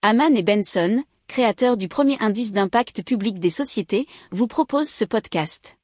[0.00, 5.76] Haman et Benson, créateurs du premier indice d'impact public des sociétés, vous proposent ce podcast.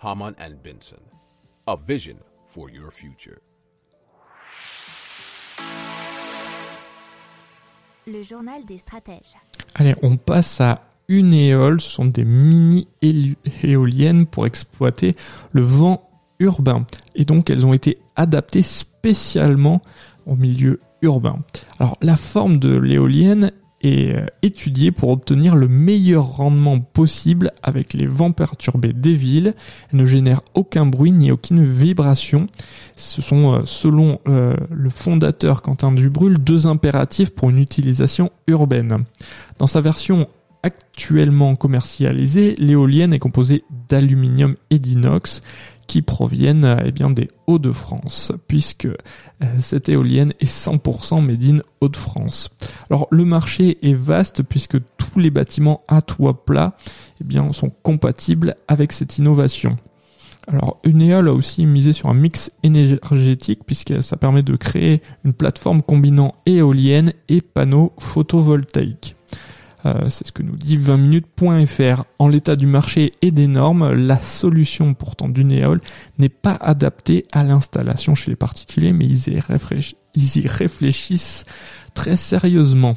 [0.00, 1.02] Haman and Benson,
[1.66, 2.16] a vision
[2.46, 3.36] for your future.
[8.06, 9.36] Le journal des stratèges.
[9.74, 11.78] Allez, on passe à une éole.
[11.78, 15.14] Ce sont des mini-éoliennes pour exploiter
[15.50, 16.08] le vent
[16.38, 16.86] urbain.
[17.16, 19.82] Et donc, elles ont été adaptées spécialement
[20.24, 21.40] au milieu urbain.
[21.78, 23.52] Alors, la forme de l'éolienne
[23.82, 29.54] est euh, étudiée pour obtenir le meilleur rendement possible avec les vents perturbés des villes.
[29.92, 32.46] Elle ne génère aucun bruit ni aucune vibration.
[32.96, 39.04] Ce sont, euh, selon euh, le fondateur Quentin Dubrul, deux impératifs pour une utilisation urbaine.
[39.58, 40.28] Dans sa version
[40.62, 45.40] actuellement commercialisée, l'éolienne est composée d'aluminium et d'inox
[45.86, 48.96] qui proviennent eh bien des Hauts-de-France, puisque euh,
[49.60, 52.50] cette éolienne est 100% made in Hauts-de-France.
[52.88, 56.76] Alors le marché est vaste puisque tous les bâtiments à toit plat
[57.20, 59.76] eh bien, sont compatibles avec cette innovation.
[60.48, 65.32] Alors Uneol a aussi misé sur un mix énergétique puisque ça permet de créer une
[65.32, 69.16] plateforme combinant éolienne et panneaux photovoltaïques.
[69.84, 72.04] Euh, c'est ce que nous dit 20minutes.fr.
[72.18, 75.80] En l'état du marché et des normes, la solution pourtant du Néol
[76.18, 81.44] n'est pas adaptée à l'installation chez les particuliers, mais ils y, réfléchissent
[81.94, 82.94] très sérieusement.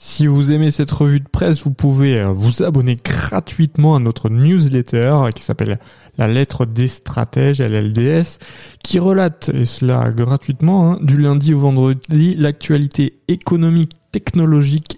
[0.00, 4.28] Si vous aimez cette revue de presse, vous pouvez euh, vous abonner gratuitement à notre
[4.30, 5.80] newsletter qui s'appelle
[6.16, 8.38] La lettre des stratèges, LLDS,
[8.84, 14.97] qui relate, et cela gratuitement, hein, du lundi au vendredi, l'actualité économique, technologique